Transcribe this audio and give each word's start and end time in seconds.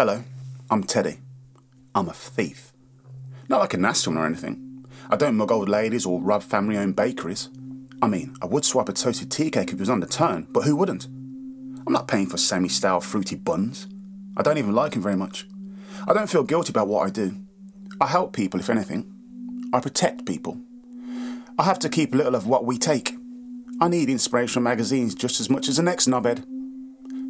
Hello, 0.00 0.24
I'm 0.70 0.82
Teddy. 0.84 1.18
I'm 1.94 2.08
a 2.08 2.14
thief. 2.14 2.72
Not 3.50 3.60
like 3.60 3.74
a 3.74 3.76
nasty 3.76 4.08
one 4.08 4.16
or 4.16 4.24
anything. 4.24 4.86
I 5.10 5.16
don't 5.16 5.36
mug 5.36 5.52
old 5.52 5.68
ladies 5.68 6.06
or 6.06 6.22
rob 6.22 6.42
family 6.42 6.78
owned 6.78 6.96
bakeries. 6.96 7.50
I 8.00 8.06
mean, 8.06 8.34
I 8.40 8.46
would 8.46 8.64
swap 8.64 8.88
a 8.88 8.94
toasted 8.94 9.30
tea 9.30 9.50
cake 9.50 9.68
if 9.68 9.74
it 9.74 9.80
was 9.80 9.90
on 9.90 10.00
the 10.00 10.06
turn, 10.06 10.46
but 10.52 10.62
who 10.62 10.74
wouldn't? 10.74 11.04
I'm 11.04 11.92
not 11.92 12.08
paying 12.08 12.28
for 12.28 12.38
semi 12.38 12.70
style 12.70 13.02
fruity 13.02 13.36
buns. 13.36 13.88
I 14.38 14.42
don't 14.42 14.56
even 14.56 14.74
like 14.74 14.92
them 14.92 15.02
very 15.02 15.16
much. 15.16 15.46
I 16.08 16.14
don't 16.14 16.30
feel 16.30 16.44
guilty 16.44 16.70
about 16.70 16.88
what 16.88 17.06
I 17.06 17.10
do. 17.10 17.36
I 18.00 18.06
help 18.06 18.32
people, 18.32 18.58
if 18.58 18.70
anything. 18.70 19.04
I 19.70 19.80
protect 19.80 20.24
people. 20.24 20.56
I 21.58 21.64
have 21.64 21.78
to 21.80 21.90
keep 21.90 22.14
a 22.14 22.16
little 22.16 22.36
of 22.36 22.46
what 22.46 22.64
we 22.64 22.78
take. 22.78 23.16
I 23.82 23.88
need 23.88 24.08
inspirational 24.08 24.62
magazines 24.62 25.14
just 25.14 25.40
as 25.40 25.50
much 25.50 25.68
as 25.68 25.76
the 25.76 25.82
next 25.82 26.08
knobhead. 26.08 26.46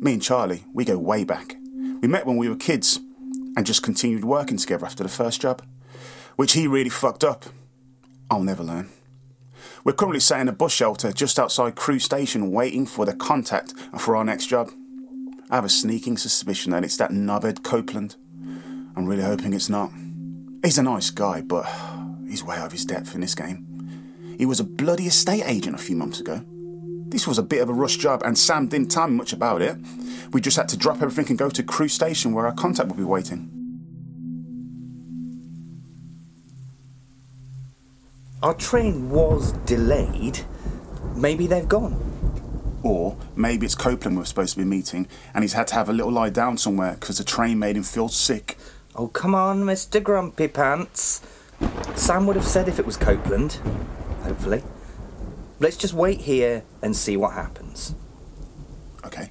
Me 0.00 0.14
and 0.14 0.22
Charlie, 0.22 0.64
we 0.72 0.86
go 0.86 0.96
way 0.96 1.24
back. 1.24 1.58
We 2.04 2.08
met 2.08 2.26
when 2.26 2.36
we 2.36 2.50
were 2.50 2.56
kids 2.56 3.00
and 3.56 3.64
just 3.64 3.82
continued 3.82 4.26
working 4.26 4.58
together 4.58 4.84
after 4.84 5.02
the 5.02 5.08
first 5.08 5.40
job, 5.40 5.62
which 6.36 6.52
he 6.52 6.66
really 6.66 6.90
fucked 6.90 7.24
up. 7.24 7.46
I'll 8.30 8.42
never 8.42 8.62
learn. 8.62 8.90
We're 9.84 9.94
currently 9.94 10.20
sat 10.20 10.42
in 10.42 10.48
a 10.48 10.52
bus 10.52 10.70
shelter 10.70 11.12
just 11.12 11.38
outside 11.38 11.76
Crewe 11.76 11.98
Station 11.98 12.52
waiting 12.52 12.84
for 12.84 13.06
the 13.06 13.14
contact 13.14 13.72
and 13.90 14.02
for 14.02 14.16
our 14.16 14.22
next 14.22 14.48
job. 14.48 14.70
I 15.50 15.54
have 15.54 15.64
a 15.64 15.70
sneaking 15.70 16.18
suspicion 16.18 16.72
that 16.72 16.84
it's 16.84 16.98
that 16.98 17.10
knobhead 17.10 17.62
Copeland. 17.62 18.16
I'm 18.96 19.06
really 19.06 19.22
hoping 19.22 19.54
it's 19.54 19.70
not. 19.70 19.90
He's 20.62 20.76
a 20.76 20.82
nice 20.82 21.08
guy, 21.08 21.40
but 21.40 21.66
he's 22.28 22.44
way 22.44 22.56
out 22.58 22.66
of 22.66 22.72
his 22.72 22.84
depth 22.84 23.14
in 23.14 23.22
this 23.22 23.34
game. 23.34 24.36
He 24.36 24.44
was 24.44 24.60
a 24.60 24.64
bloody 24.64 25.06
estate 25.06 25.44
agent 25.46 25.74
a 25.74 25.82
few 25.82 25.96
months 25.96 26.20
ago. 26.20 26.44
This 27.14 27.28
was 27.28 27.38
a 27.38 27.44
bit 27.44 27.62
of 27.62 27.68
a 27.68 27.72
rush 27.72 27.96
job, 27.96 28.22
and 28.24 28.36
Sam 28.36 28.66
didn't 28.66 28.90
tell 28.90 29.06
me 29.06 29.14
much 29.14 29.32
about 29.32 29.62
it. 29.62 29.76
We 30.32 30.40
just 30.40 30.56
had 30.56 30.68
to 30.70 30.76
drop 30.76 31.00
everything 31.00 31.28
and 31.28 31.38
go 31.38 31.48
to 31.48 31.62
Crewe 31.62 31.86
Station 31.86 32.32
where 32.32 32.44
our 32.44 32.52
contact 32.52 32.88
would 32.88 32.96
be 32.96 33.04
waiting. 33.04 33.52
Our 38.42 38.54
train 38.54 39.10
was 39.10 39.52
delayed. 39.64 40.40
Maybe 41.14 41.46
they've 41.46 41.68
gone. 41.68 42.80
Or 42.82 43.16
maybe 43.36 43.64
it's 43.64 43.76
Copeland 43.76 44.18
we're 44.18 44.24
supposed 44.24 44.54
to 44.54 44.58
be 44.58 44.64
meeting, 44.64 45.06
and 45.34 45.44
he's 45.44 45.52
had 45.52 45.68
to 45.68 45.74
have 45.76 45.88
a 45.88 45.92
little 45.92 46.10
lie 46.10 46.30
down 46.30 46.58
somewhere 46.58 46.96
because 46.98 47.18
the 47.18 47.24
train 47.24 47.60
made 47.60 47.76
him 47.76 47.84
feel 47.84 48.08
sick. 48.08 48.58
Oh, 48.96 49.06
come 49.06 49.36
on, 49.36 49.62
Mr. 49.62 50.02
Grumpy 50.02 50.48
Pants. 50.48 51.20
Sam 51.94 52.26
would 52.26 52.34
have 52.34 52.44
said 52.44 52.66
if 52.66 52.80
it 52.80 52.86
was 52.86 52.96
Copeland. 52.96 53.60
Hopefully. 54.24 54.64
Let's 55.60 55.76
just 55.76 55.94
wait 55.94 56.22
here 56.22 56.64
and 56.82 56.96
see 56.96 57.16
what 57.16 57.32
happens. 57.34 57.94
Okay. 59.04 59.30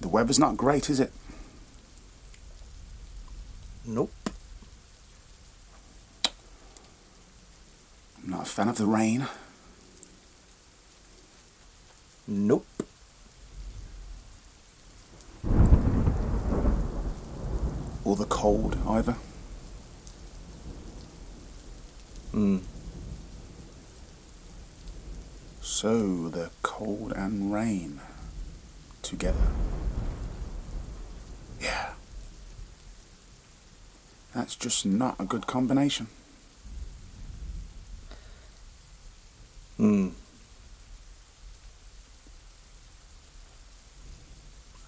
The 0.00 0.08
weather's 0.08 0.38
not 0.38 0.56
great, 0.56 0.88
is 0.90 1.00
it? 1.00 1.12
Nope. 3.84 4.12
I'm 8.22 8.30
not 8.30 8.42
a 8.42 8.44
fan 8.44 8.68
of 8.68 8.76
the 8.76 8.86
rain. 8.86 9.26
Nope. 12.26 12.66
Or 18.04 18.14
the 18.16 18.26
cold, 18.26 18.76
either. 18.86 19.16
Hmm. 22.32 22.58
So 25.60 26.28
the 26.28 26.50
cold 26.62 27.12
and 27.12 27.52
rain 27.52 28.00
together. 29.02 29.48
Yeah. 31.60 31.92
That's 34.34 34.54
just 34.54 34.84
not 34.84 35.16
a 35.18 35.24
good 35.24 35.46
combination. 35.46 36.08
Hmm. 39.76 40.08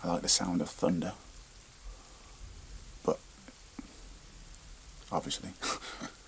I 0.03 0.09
like 0.09 0.22
the 0.22 0.28
sound 0.28 0.61
of 0.61 0.69
thunder. 0.69 1.12
But 3.05 3.19
obviously 5.12 5.51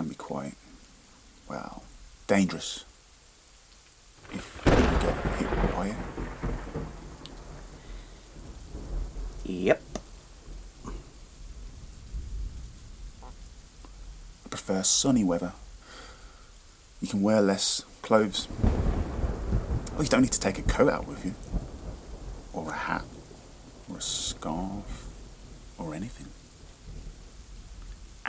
can 0.00 0.08
be 0.08 0.14
quite 0.14 0.54
well 1.46 1.82
dangerous 2.26 2.86
if 4.32 4.62
you 4.64 4.72
get 4.72 5.14
hit 5.36 5.74
by 5.74 5.88
it. 5.88 5.96
Yep. 9.44 9.82
I 14.46 14.48
prefer 14.48 14.82
sunny 14.82 15.22
weather. 15.22 15.52
You 17.02 17.08
can 17.08 17.20
wear 17.20 17.42
less 17.42 17.84
clothes. 18.00 18.48
Oh, 19.98 20.02
you 20.02 20.08
don't 20.08 20.22
need 20.22 20.32
to 20.32 20.40
take 20.40 20.58
a 20.58 20.62
coat 20.62 20.90
out 20.90 21.06
with 21.06 21.26
you. 21.26 21.34
Or 22.54 22.70
a 22.70 22.74
hat. 22.74 23.04
Or 23.90 23.98
a 23.98 24.00
scarf. 24.00 25.08
Or 25.76 25.94
anything. 25.94 26.28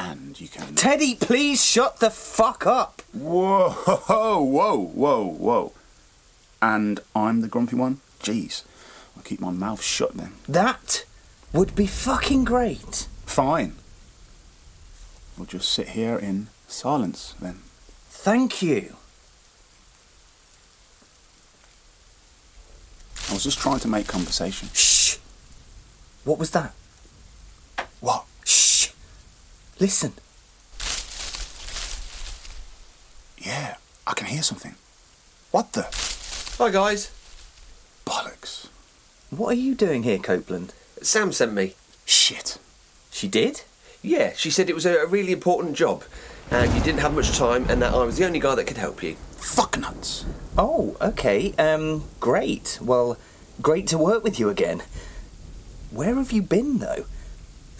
And 0.03 0.41
you 0.41 0.47
can. 0.47 0.73
Teddy, 0.73 1.13
please 1.13 1.63
shut 1.63 2.00
the 2.00 2.09
fuck 2.09 2.66
up. 2.66 3.03
Whoa, 3.13 3.69
whoa, 4.39 4.75
whoa, 4.75 5.25
whoa. 5.28 5.73
And 6.59 7.00
I'm 7.16 7.41
the 7.41 7.47
grumpy 7.47 7.75
one? 7.75 8.00
Jeez. 8.19 8.63
I'll 9.16 9.22
keep 9.22 9.40
my 9.40 9.51
mouth 9.51 9.84
shut 9.84 10.17
then. 10.17 10.34
That 10.50 11.06
would 11.53 11.75
be 11.75 11.85
fucking 11.85 12.45
great. 12.45 13.07
Fine. 13.28 13.75
We'll 15.38 15.45
just 15.45 15.72
sit 15.72 15.90
here 15.90 16.17
in 16.17 16.47
silence 16.67 17.35
then. 17.40 17.59
Thank 18.09 18.63
you. 18.63 18.95
I 23.29 23.34
was 23.34 23.44
just 23.44 23.59
trying 23.59 23.79
to 23.79 23.88
make 23.88 24.07
conversation. 24.07 24.69
Shh. 24.73 25.17
What 26.23 26.40
was 26.40 26.50
that? 26.51 26.73
What? 28.00 28.25
Listen. 29.81 30.13
Yeah, 33.39 33.77
I 34.05 34.13
can 34.13 34.27
hear 34.27 34.43
something. 34.43 34.75
What 35.49 35.73
the? 35.73 35.87
Hi 36.59 36.69
guys. 36.69 37.09
Bollocks. 38.05 38.67
What 39.31 39.53
are 39.53 39.59
you 39.59 39.73
doing 39.73 40.03
here, 40.03 40.19
Copeland? 40.19 40.75
Sam 41.01 41.31
sent 41.31 41.53
me. 41.53 41.73
Shit. 42.05 42.59
She 43.09 43.28
did? 43.28 43.63
Yeah, 44.03 44.33
she 44.35 44.51
said 44.51 44.69
it 44.69 44.75
was 44.75 44.85
a, 44.85 44.97
a 44.97 45.07
really 45.07 45.31
important 45.31 45.75
job, 45.75 46.03
and 46.51 46.72
you 46.75 46.81
didn't 46.81 46.99
have 46.99 47.16
much 47.16 47.35
time, 47.35 47.66
and 47.67 47.81
that 47.81 47.91
I 47.91 48.03
was 48.03 48.17
the 48.17 48.25
only 48.27 48.39
guy 48.39 48.53
that 48.53 48.67
could 48.67 48.77
help 48.77 49.01
you. 49.01 49.16
Fuck 49.37 49.79
nuts. 49.79 50.25
Oh, 50.59 50.95
okay. 51.01 51.53
Um, 51.53 52.03
great. 52.19 52.77
Well, 52.84 53.17
great 53.63 53.87
to 53.87 53.97
work 53.97 54.23
with 54.23 54.39
you 54.39 54.47
again. 54.47 54.84
Where 55.89 56.13
have 56.13 56.31
you 56.31 56.43
been, 56.43 56.77
though? 56.77 57.05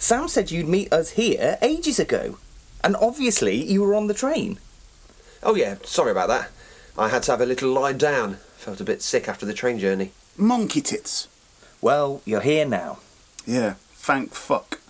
Sam 0.02 0.26
said 0.26 0.50
you'd 0.50 0.66
meet 0.66 0.92
us 0.92 1.10
here 1.10 1.58
ages 1.62 2.00
ago. 2.00 2.36
And 2.82 2.96
obviously, 2.96 3.54
you 3.54 3.80
were 3.82 3.94
on 3.94 4.08
the 4.08 4.14
train. 4.14 4.58
Oh 5.44 5.54
yeah, 5.54 5.76
sorry 5.84 6.10
about 6.10 6.26
that. 6.26 6.50
I 6.98 7.08
had 7.08 7.22
to 7.24 7.30
have 7.30 7.40
a 7.40 7.46
little 7.46 7.70
lie 7.70 7.92
down. 7.92 8.34
Felt 8.56 8.80
a 8.80 8.84
bit 8.84 9.00
sick 9.00 9.28
after 9.28 9.46
the 9.46 9.54
train 9.54 9.78
journey. 9.78 10.10
Monkey 10.36 10.80
tits. 10.80 11.28
Well, 11.80 12.20
you're 12.24 12.40
here 12.40 12.64
now. 12.66 12.98
Yeah, 13.46 13.74
thank 13.92 14.34
fuck. 14.34 14.80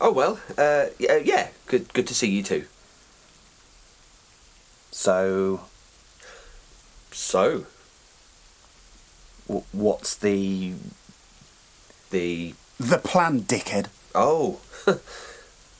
Oh 0.00 0.12
well, 0.12 0.38
uh, 0.56 0.86
yeah, 0.96 1.16
yeah, 1.16 1.48
good, 1.66 1.92
good 1.92 2.06
to 2.06 2.14
see 2.14 2.30
you 2.30 2.44
too. 2.44 2.66
So, 4.92 5.62
So, 7.10 7.66
w- 9.48 9.64
what's 9.72 10.14
the. 10.14 10.74
the 12.12 12.54
The 12.78 12.98
plan, 12.98 13.40
dickhead. 13.42 13.86
Oh, 14.14 14.60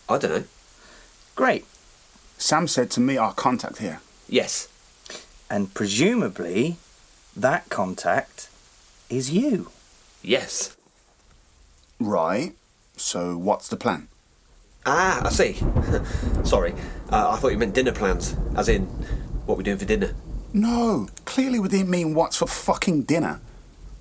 I 0.09 0.19
don't 0.19 0.31
know. 0.31 0.45
Great. 1.35 1.65
Sam 2.39 2.67
said 2.69 2.91
to 2.93 3.01
meet 3.01 3.19
our 3.19 3.33
contact 3.35 3.79
here. 3.79 4.01
Yes, 4.29 4.69
And 5.51 5.73
presumably, 5.75 6.77
that 7.37 7.69
contact 7.69 8.49
is 9.11 9.31
you. 9.31 9.71
yes. 10.23 10.77
Right. 12.01 12.55
So 12.97 13.37
what's 13.37 13.69
the 13.69 13.77
plan? 13.77 14.09
Ah, 14.85 15.27
I 15.27 15.31
see. 15.31 15.55
sorry, 16.45 16.73
uh, 17.11 17.31
I 17.31 17.37
thought 17.37 17.53
you 17.53 17.59
meant 17.59 17.75
dinner 17.75 17.93
plans, 17.93 18.35
as 18.57 18.69
in 18.69 18.87
what 19.47 19.57
we're 19.57 19.63
doing 19.65 19.79
for 19.79 19.85
dinner. 19.85 20.15
No, 20.53 21.09
clearly 21.25 21.59
we 21.61 21.69
didn't 21.69 21.91
mean 21.91 22.15
what's 22.15 22.37
for 22.37 22.47
fucking 22.49 23.03
dinner. 23.03 23.41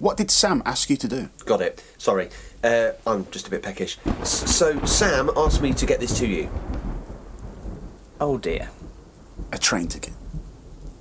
What 0.02 0.18
did 0.18 0.32
Sam 0.32 0.64
ask 0.66 0.90
you 0.90 0.98
to 0.98 1.08
do? 1.08 1.30
Got 1.46 1.62
it. 1.62 1.84
Sorry, 2.00 2.30
uh, 2.64 2.94
I'm 3.06 3.30
just 3.30 3.46
a 3.46 3.52
bit 3.52 3.62
peckish. 3.62 4.00
S- 4.22 4.52
so 4.52 4.84
Sam 4.84 5.30
asked 5.38 5.62
me 5.62 5.74
to 5.74 5.86
get 5.86 6.00
this 6.00 6.18
to 6.18 6.26
you. 6.26 6.50
Oh 8.20 8.40
dear. 8.40 8.72
A 9.54 9.60
train 9.60 9.88
ticket. 9.88 10.14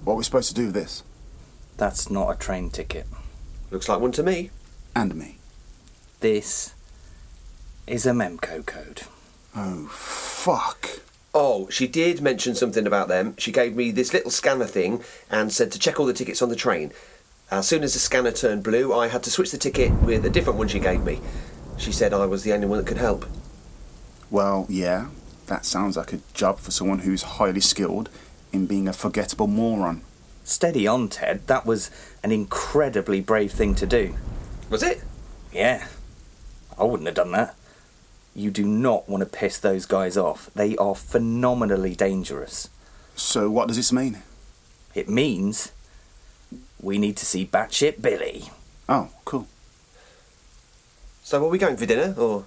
What 0.05 0.12
are 0.12 0.17
we 0.17 0.25
supposed 0.25 0.50
to 0.50 0.55
do 0.55 0.67
with 0.67 0.75
this? 0.75 1.02
That's 1.79 2.11
not 2.11 2.29
a 2.31 2.38
train 2.38 2.69
ticket. 2.69 3.06
Looks 3.70 3.88
like 3.88 4.00
one 4.00 4.12
to 4.12 4.23
me. 4.23 4.50
And 4.94 5.14
me. 5.14 5.38
This 6.20 6.75
is 7.87 8.05
a 8.05 8.11
Memco 8.11 8.67
code. 8.67 9.05
Oh, 9.56 9.87
fuck. 9.88 10.87
Oh, 11.32 11.70
she 11.70 11.87
did 11.87 12.20
mention 12.20 12.55
something 12.55 12.87
about 12.87 13.08
them. 13.08 13.35
She 13.38 13.50
gave 13.50 13.75
me 13.76 13.93
this 13.93 14.12
little 14.12 14.31
scanner 14.31 14.67
thing 14.67 15.02
and 15.31 15.50
said 15.50 15.73
to 15.73 15.79
check 15.79 15.99
all 15.99 16.05
the 16.05 16.12
tickets 16.12 16.43
on 16.43 16.50
the 16.50 16.56
train. 16.56 16.93
As 17.50 17.67
soon 17.67 17.82
as 17.82 17.94
the 17.94 17.99
scanner 17.99 18.31
turned 18.31 18.62
blue, 18.62 18.93
I 18.93 19.08
had 19.08 19.25
to 19.25 19.31
switch 19.31 19.50
the 19.50 19.58
ticket 19.58 19.93
with 20.02 20.25
a 20.25 20.31
different 20.31 20.58
one 20.58 20.69
she 20.69 20.79
gave 20.79 21.02
me. 21.02 21.20
She 21.76 21.91
said 21.91 22.12
I 22.12 22.26
was 22.26 22.44
the 22.44 22.52
only 22.52 22.69
one 22.69 22.79
that 22.79 22.87
could 22.87 22.99
help. 22.99 23.26
Well, 24.31 24.67
yeah, 24.69 25.08
that 25.47 25.64
sounds 25.64 25.97
like 25.97 26.12
a 26.12 26.20
job 26.32 26.61
for 26.61 26.70
someone 26.70 27.00
who's 27.00 27.23
highly 27.23 27.61
skilled 27.61 28.08
in 28.52 28.67
being 28.67 28.87
a 28.87 28.93
forgettable 28.93 29.49
moron. 29.49 30.02
Steady 30.44 30.87
on, 30.87 31.08
Ted. 31.08 31.44
That 31.49 31.67
was 31.67 31.91
an 32.23 32.31
incredibly 32.31 33.20
brave 33.20 33.50
thing 33.50 33.75
to 33.76 33.87
do. 33.87 34.14
Was 34.69 34.85
it? 34.85 35.02
Yeah. 35.52 35.88
I 36.79 36.85
wouldn't 36.85 37.08
have 37.08 37.17
done 37.17 37.32
that. 37.32 37.56
You 38.32 38.52
do 38.52 38.64
not 38.64 39.08
want 39.08 39.23
to 39.23 39.29
piss 39.29 39.58
those 39.58 39.87
guys 39.87 40.17
off. 40.17 40.50
They 40.55 40.76
are 40.76 40.94
phenomenally 40.94 41.97
dangerous. 41.97 42.70
So, 43.17 43.50
what 43.50 43.67
does 43.67 43.76
this 43.76 43.93
mean? 43.93 44.23
It 44.94 45.08
means 45.08 45.73
we 46.82 46.99
need 46.99 47.17
to 47.17 47.27
see 47.27 47.47
Batshit 47.47 48.00
Billy. 48.00 48.50
Oh, 48.88 49.11
cool. 49.25 49.47
So 51.23 51.44
are 51.44 51.49
we 51.49 51.59
going 51.59 51.77
for 51.77 51.87
dinner, 51.87 52.15
or 52.19 52.44